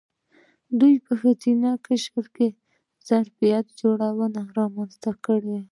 دوی 0.79 0.95
په 1.05 1.13
ښځینه 1.21 1.69
قشر 1.85 2.25
کې 2.35 2.47
ظرفیت 3.07 3.65
جوړونه 3.81 4.41
رامنځته 4.57 5.11
کړې. 5.25 5.59